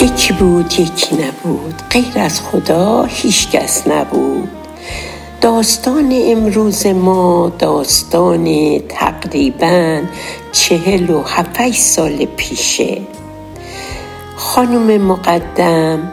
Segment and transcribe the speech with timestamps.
[0.00, 1.74] یکی بود یکی نبود.
[1.90, 4.48] غیر از خدا هیچکس نبود.
[5.40, 10.00] داستان امروز ما داستان تقریبا
[10.52, 12.98] چهل و هفتش سال پیشه.
[14.36, 16.12] خانم مقدم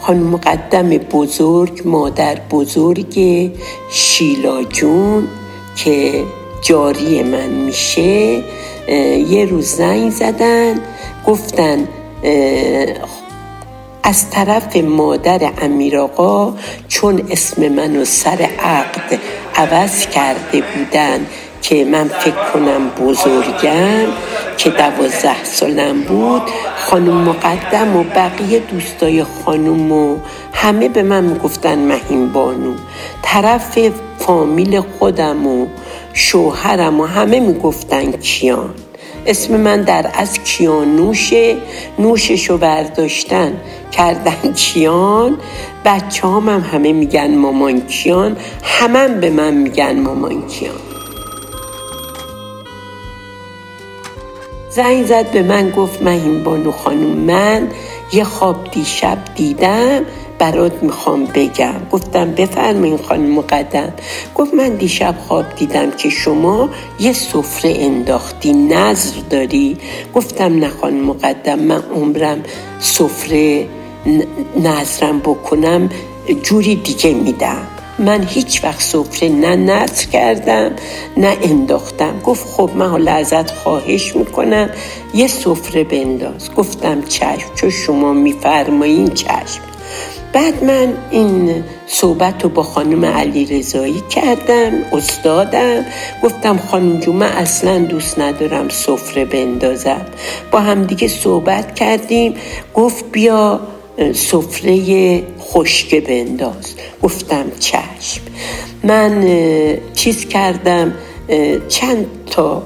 [0.00, 3.50] خانم مقدم بزرگ مادر بزرگ
[3.90, 5.28] شیلا جون
[5.76, 6.24] که
[6.62, 8.42] جاری من میشه
[9.28, 10.80] یه روز زنگ زدن
[11.26, 11.88] گفتن
[14.02, 16.54] از طرف مادر امیر آقا
[16.88, 19.18] چون اسم منو سر عقد
[19.54, 21.26] عوض کرده بودن
[21.62, 24.06] که من فکر کنم بزرگم
[24.56, 26.42] که دوازده سالم بود
[26.76, 30.16] خانم مقدم و بقیه دوستای خانم و
[30.52, 32.74] همه به من می‌گفتن مهین بانو.
[33.22, 33.78] طرف
[34.18, 35.66] فامیل خودم و
[36.12, 38.74] شوهرم و همه می‌گفتن کیان.
[39.26, 41.56] اسم من در از کیانوشه
[41.98, 43.52] نوششو برداشتن
[43.92, 45.38] کردن کیان.
[45.84, 50.74] بچه هم, هم همه میگن مامان کیان همه به من میگن مامان کیان.
[54.70, 57.68] زنگ زد به من گفت مهین بانو خانوم من
[58.12, 60.02] یه خواب دیشب دیدم.
[60.38, 61.74] برات می‌خوام بگم.
[61.92, 63.92] گفتم بفرمایین خانم مقدم.
[64.34, 66.68] گفت من دیشب خواب دیدم که شما
[67.00, 69.76] یه سفره انداختی نظر داری.
[70.14, 72.42] گفتم نه خانم مقدم من عمرم
[72.80, 73.68] سفره
[74.60, 75.88] نظرم بکنم
[76.42, 77.66] جوری دیگه میدم.
[77.98, 80.70] من هیچ وقت سفره نه نظر کردم
[81.16, 82.20] نه انداختم.
[82.24, 84.70] گفت خب من حالا ازت خواهش می‌کنم
[85.14, 86.54] یه سفره بنداز.
[86.56, 89.75] گفتم چشم چون شما میفرمایین چشم.
[90.36, 95.84] بعد من این صحبت رو با خانم علی رضایی کردم استادم.
[96.22, 100.06] گفتم خانم جو من اصلا دوست ندارم سفره بندازم.
[100.50, 102.34] با همدیگه صحبت کردیم.
[102.74, 103.60] گفت بیا
[104.14, 106.74] سفره خشکه بنداز.
[107.02, 108.22] گفتم چشم.
[108.84, 109.26] من
[109.94, 110.94] چیز کردم
[111.68, 112.62] چند تا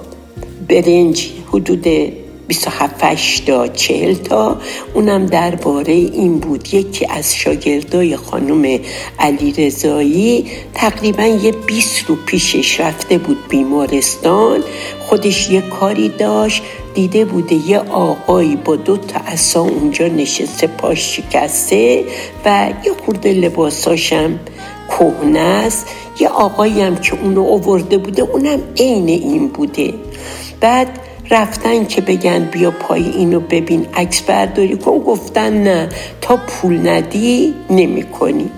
[0.68, 1.86] برنج حدود
[2.50, 4.56] 27 تا 40 تا.
[4.94, 6.74] اونم درباره این بود.
[6.74, 8.80] یکی از شاگردای خانم
[9.18, 14.60] علی رضایی تقریبا یه 20 رو پیشش رفته بود بیمارستان.
[15.00, 16.62] خودش یه کاری داشت.
[16.94, 22.04] دیده بوده یه آقایی با دو تا عصا اونجا نشسته پاش شکسته
[22.44, 24.40] و یه خورده لباساشم
[24.88, 25.86] کهنه است.
[26.20, 29.94] یه آقایی هم که اونو آورده بوده اونم عین این بوده.
[30.60, 34.98] بعد رفتن که بگن بیا پای اینو ببین عکس برداری کن.
[34.98, 35.88] گفتن نه
[36.20, 38.50] تا پول ندی نمی کنیم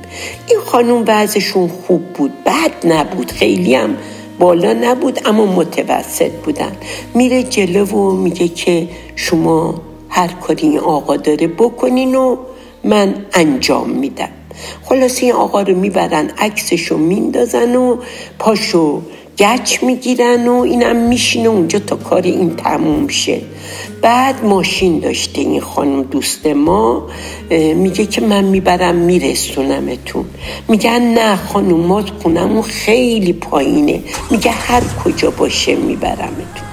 [0.48, 3.96] این خانوم وضعشون خوب بود بد نبود خیلی هم
[4.38, 6.72] بالا نبود اما متوسط بودن.
[7.14, 9.74] میره جلو و میگه که شما
[10.08, 12.36] هر کاری این آقا داره بکنین و
[12.84, 14.28] من انجام میدم.
[14.84, 17.96] خلاص این آقا رو می‌برن عکسشو میندازن و
[18.38, 19.02] پاشو
[19.38, 23.40] گچ می‌گیرن و اینم میشینه اونجا تا کار این تموم شه.
[24.02, 27.08] بعد ماشین داشته این خانم دوست ما
[27.50, 30.24] میگه که من می‌برم میرسونمتون.
[30.68, 34.02] میگن نه خانم ما خونمون خیلی پایینه.
[34.30, 36.68] میگه هر کجا باشه میبرمتون.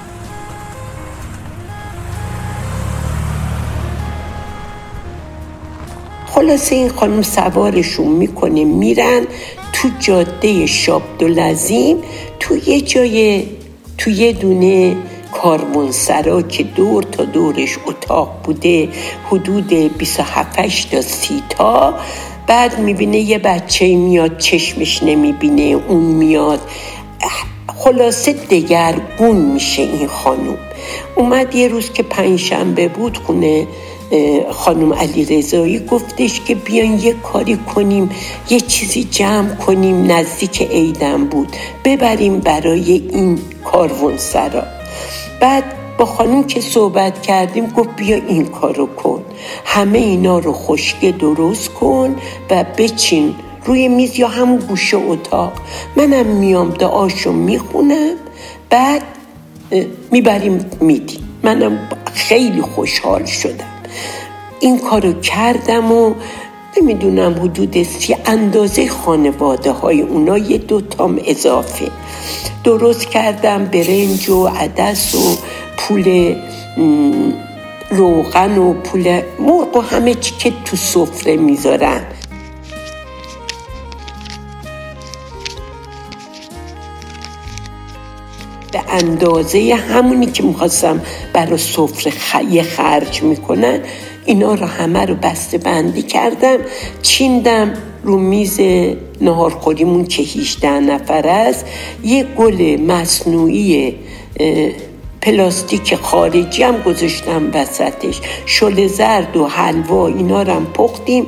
[6.26, 9.22] خلاصه این خانم سوارشون می‌کنه میرن.
[9.80, 11.96] تو جاده شابدولزیم
[12.40, 13.44] تو یه جای
[13.98, 14.96] تو یه دونه
[15.32, 18.88] کاروانسرا که دور تا دورش اتاق بوده
[19.26, 19.68] حدود
[19.98, 21.94] 27 تا سی تا.
[22.46, 26.60] بعد می‌بینه یه بچه میاد چشمش نمی‌بینه اون میاد.
[27.76, 30.58] خلاصه دگرگون میشه این خانوم
[31.16, 33.66] اومد یه روز که پنجشنبه بود خونه
[34.50, 38.10] خانم علی رضایی گفتش که بیان یه کاری کنیم
[38.50, 41.56] یه چیزی جمع کنیم نزدیک عیدم بود.
[41.84, 44.62] ببریم برای این کاروان سرا.
[45.40, 45.64] بعد
[45.98, 49.22] با خانم که صحبت کردیم گفت بیا این کارو کن.
[49.64, 52.16] همه اینا رو خشکه درست کن
[52.50, 53.34] و بچین
[53.64, 55.52] روی میز یا همون گوشه اتاق.
[55.96, 58.14] منم میام دعاشو می‌خونم
[58.70, 59.02] بعد
[60.10, 61.38] می‌بریم میدیم.
[61.42, 63.69] منم خیلی خوشحال شدم.
[64.60, 66.14] این کارو کردم و
[66.76, 71.90] نمی‌دونم حدود سی اندازه خانواده های اونا یه دو تام اضافه.
[72.64, 75.36] درست کردم برنج و عدس و
[75.76, 76.36] پول
[77.90, 82.00] روغن و پول مرغ و همه چی که تو سفره می‌ذارن.
[88.72, 91.00] به اندازه همونی که می‌خواستم
[91.32, 93.80] برای سفره خیه خرج می‌کنن
[94.26, 96.58] اینا رو همه رو بسته بندی کردم
[97.02, 97.74] چیندم
[98.04, 98.60] رو میز
[99.20, 101.66] نهارخوریمون که 18 نفر است.
[102.04, 103.94] یه گل مصنوعی
[105.22, 108.20] پلاستیک خارجی هم گذاشتم وسطش.
[108.46, 111.26] شل زرد و حلوا اینا رو هم پختیم.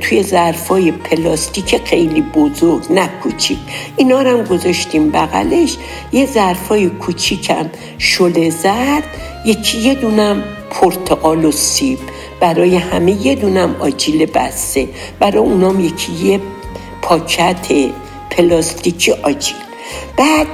[0.00, 3.58] توی ظرفای پلاستیک خیلی بزرگ نه کوچیک.
[3.96, 5.76] اینا رو هم گذاشتیم بغلش.
[6.12, 9.04] یه ظرفای کوچیکم شل زرد
[9.44, 10.42] یکی یه دونم
[10.80, 11.98] پرتقال و سیب.
[12.40, 14.88] برای همه یه دونم آجیل بسته.
[15.20, 16.40] برای اونام یکی یه
[17.02, 17.66] پاکت
[18.30, 19.56] پلاستیکی آجیل.
[20.16, 20.46] بعد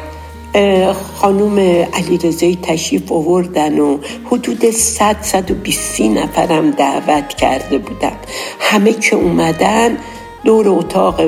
[1.17, 1.59] خانوم
[1.95, 3.99] علی رزایی تشریف آوردن و
[4.31, 8.17] حدود 100 120 نفرم دعوت کرده بودم.
[8.61, 9.97] همه که اومدن
[10.45, 11.21] دور اتاق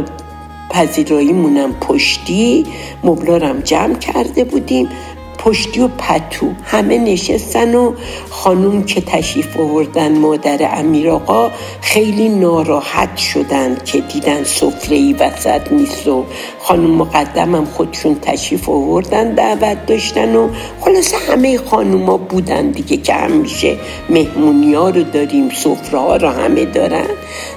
[0.70, 2.66] پذیراییمونم پشتی
[3.04, 4.88] مبلارم جمع کرده بودیم.
[5.44, 7.92] پشتی و پتو همه نشستن و
[8.30, 11.50] خانوم که تشریف آوردن مادر امیر آقا
[11.80, 16.24] خیلی ناراحت شدن که دیدن سفره ای وسط نیست و
[16.60, 20.48] خانوم مقدمم خودشون تشریف آوردن دعوت داشتن و
[20.80, 23.76] خلاصه همه خانوما بودن دیگه که همیشه
[24.10, 27.06] مهمونی ها رو داریم سفره ها رو همه دارن.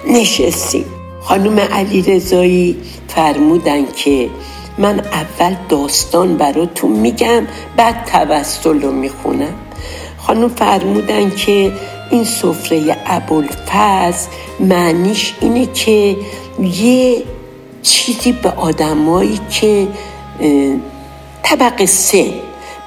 [0.08, 0.86] نشستیم.
[1.22, 4.30] خانوم علی رضایی فرمودن که
[4.78, 7.48] من اول داستان براتون میگم
[7.78, 9.54] بعد توسل رو می‌خونم.
[10.18, 11.72] خانم فرمودن که
[12.12, 14.30] این سفره ابوالفضل
[14.60, 16.18] معنیش اینه که
[16.62, 17.24] یه
[17.84, 19.88] چیزی به آدمایی که
[21.44, 22.34] طبق سه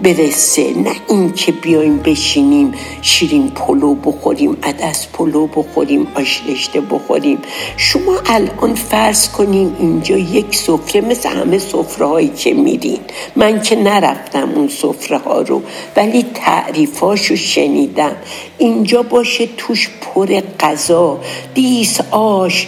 [0.02, 0.78] برسه.
[0.78, 7.38] نه این که بیایم بشینیم شیرین پلو بخوریم عدس پلو بخوریم آش رشته بخوریم.
[7.76, 13.00] شما الان فرض کنیم اینجا یک سفره مثل همه سفره هایی که میرین.
[13.36, 15.62] من که نرفتم اون سفره ها رو
[15.96, 18.16] ولی تعریفاشو شنیدم.
[18.58, 21.20] اینجا باشه توش پر غذا.
[21.54, 22.66] دیس آش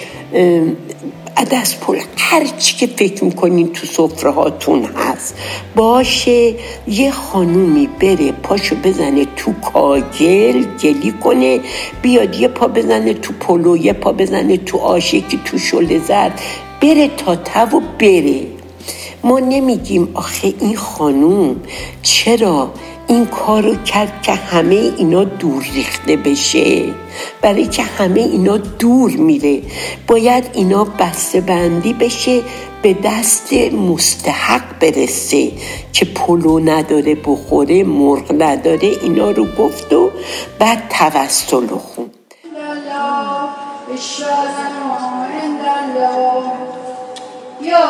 [1.36, 1.98] عدس پول.
[2.16, 5.34] هر چی که فکر می‌کنین تو سفره هاتون هست.
[5.76, 6.54] باشه
[6.88, 11.60] یه خانومی بره پاشو بزنه تو کاگل گلی کنه
[12.02, 16.32] بیاد یه پا بزنه تو پلو یه پا بزنه تو آشه که تو شل زد
[16.80, 18.46] بره تا تو بره.
[19.24, 21.56] ما نمیگیم آخه این خانوم
[22.02, 22.70] چرا
[23.06, 26.84] این کار رو کرد که همه اینا دور ریخته بشه.
[27.42, 29.62] برای که همه اینا دور میره.
[30.06, 32.42] باید اینا بسته بندی بشه
[32.82, 35.52] به دست مستحق برسه.
[35.92, 40.10] که پلو نداره بخوره مرغ نداره اینا رو گفت و
[40.58, 42.10] بعد توسل خون.
[47.60, 47.82] یا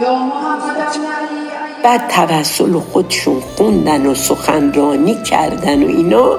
[0.00, 1.51] یا محمد
[1.84, 6.38] بعد توسل خودشون خوندن و سخنرانی کردن و اینا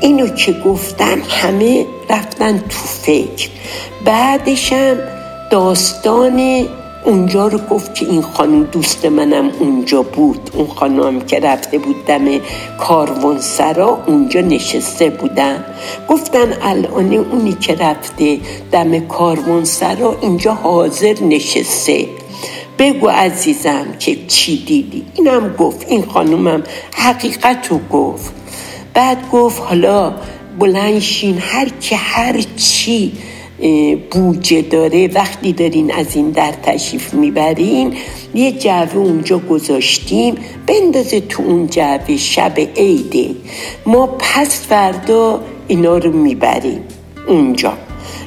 [0.00, 3.48] اینو که گفتن همه رفتن تو فکر.
[4.04, 4.96] بعدشم
[5.50, 6.66] داستان
[7.04, 10.50] اونجا رو گفت که این خانم دوست منم اونجا بود.
[10.52, 12.24] اون خانم که رفته بود دم
[12.78, 15.64] کاروان سرا اونجا نشسته بودن
[16.08, 18.40] گفتن الان اونی که رفته
[18.72, 22.23] دم کاروان سرا اینجا حاضر نشسته.
[22.78, 26.62] بگو عزیزم که چی دیدی؟ اینم گفت این خانومم
[26.94, 28.32] حقیقت رو گفت.
[28.94, 30.14] بعد گفت حالا
[30.58, 33.12] بلنشین هر که هر چی
[34.10, 37.94] بوجه داره وقتی دارین از این در تشریف می‌برین
[38.34, 40.34] یه جعبه اونجا گذاشتیم
[40.66, 43.30] بندازه تو اون جعبه شب عیده.
[43.86, 46.80] ما پس فردا اینا رو می‌بریم.
[47.26, 47.72] اونجا.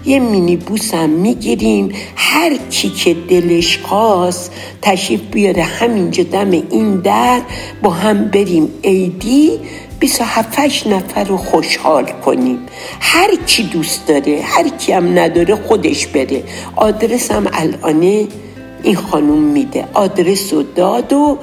[0.05, 4.51] یه مینی بوس هم می‌گیریم هر کی که دلش خواست
[4.81, 5.63] تشریف بیاره.
[5.63, 7.41] همینجا دم این در
[7.83, 8.69] با هم بریم.
[8.83, 9.59] عیدی
[9.99, 12.59] 27 نفر رو خوشحال کنیم.
[12.99, 16.43] هر کی دوست داره هر کی هم نداره خودش بره.
[16.75, 18.27] آدرس هم الانه
[18.83, 19.87] این خانوم میده.
[19.93, 21.37] آدرس رو داد و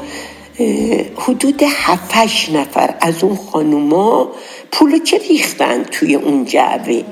[1.16, 4.28] حدود هفتش نفر از اون خانوما
[4.74, 7.04] پول که ریختن توی اون جعبه؟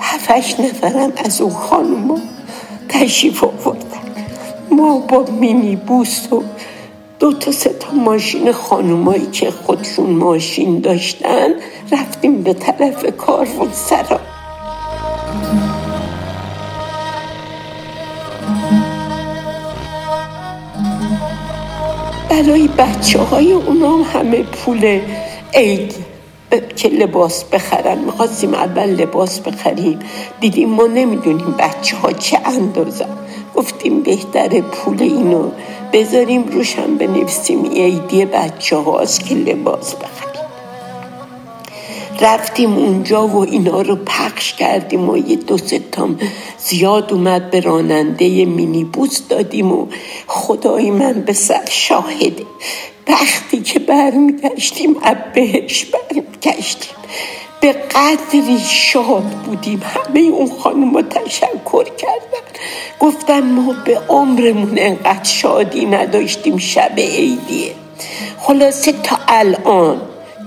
[0.00, 2.18] هفتش نفرم از اون خانوما
[2.88, 3.98] تشریف آوردن.
[4.70, 6.42] ما با مینی بوس و
[7.18, 11.48] دو تا سه تا ماشین خانومایی که خودشون ماشین داشتن
[11.92, 14.20] رفتیم به طرف کاروان سرا.
[22.30, 25.00] برای بچه های اونام همه پول
[25.54, 26.07] عید
[26.76, 27.98] که لباس بخرن.
[27.98, 29.98] می‌خواستیم اول لباس بخریم.
[30.40, 33.06] دیدیم ما نمی‌دونیم بچه ها چه اندازه.
[33.54, 35.50] گفتیم بهتره پول اینو
[35.92, 37.64] بذاریم روشم بنویسیم.
[37.64, 40.28] عیدی بچه هاست که لباس بخریم.
[42.20, 45.56] رفتیم اونجا و اینا رو پخش کردیم و یه دو
[45.92, 46.18] تام
[46.58, 49.86] زیاد اومد به راننده مینیبوس دادیم و
[50.26, 52.46] خدای من به سر شاهده.
[53.08, 56.94] وقتی که برمیگشتیم از بهش برمیگشتیم.
[57.60, 59.82] به قدری شاد بودیم.
[59.84, 62.48] همه اون خانم تشکر کردن.
[63.00, 67.72] گفتن ما به عمرمون انقدر شادی نداشتیم شب عیدیه
[68.38, 70.00] خلاصه تا الان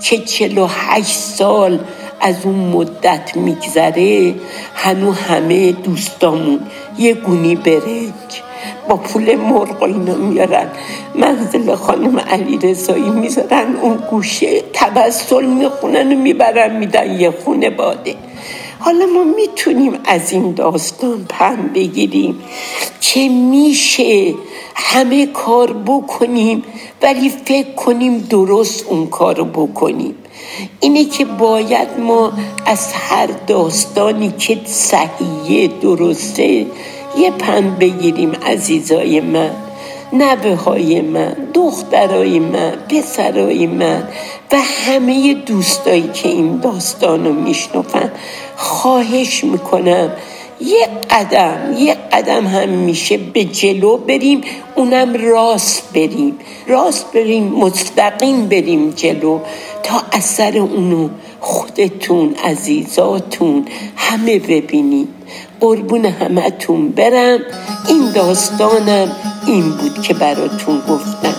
[0.03, 1.79] که چلو هشت سال
[2.21, 4.35] از اون مدت میگذره
[4.75, 6.59] هنو همه دوستامون
[6.97, 8.41] یه گونی برنج.
[8.89, 10.67] با پول مرغ اینا میارن.
[11.15, 18.15] منزل خانم علی رضایی می‌ذارن اون گوشه تبسل می‌خونن و می‌برن میدن یه خونه باده.
[18.79, 22.39] حالا ما می‌تونیم از این داستان پن بگیریم.
[23.01, 24.33] که میشه؟
[24.75, 26.63] همه کار بکنیم
[27.01, 30.15] ولی فکر کنیم درست اون کار بکنیم.
[30.79, 32.33] اینه که باید ما
[32.65, 36.65] از هر داستانی که صحیحه درسته
[37.17, 39.51] یه پن بگیریم عزیزای من
[40.13, 44.07] نبه های من دخترای من پسرای من
[44.51, 48.11] و همه دوستایی که این داستان رو میشنفن
[48.55, 50.11] خواهش می‌کنم
[50.65, 54.41] یه قدم یه قدم هم میشه به جلو بریم
[54.75, 56.37] اونم راست بریم.
[56.67, 59.39] راست بریم مستقیم بریم جلو
[59.83, 63.65] تا اثر اونو خودتون عزیزاتون
[63.95, 65.20] همه ببینید
[65.61, 67.39] قربون همتون برم.
[67.87, 69.11] این داستانم
[69.47, 71.35] این بود که براتون گفتم.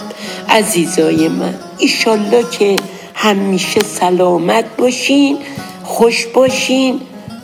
[0.49, 2.77] عزیزای من ایشالله که
[3.15, 5.39] همیشه سلامت باشین
[5.85, 7.01] خوش باشین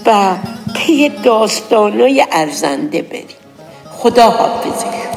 [0.06, 0.36] و
[0.74, 3.24] پی داستانای ارزنده برین.
[3.90, 5.07] خدا حافظی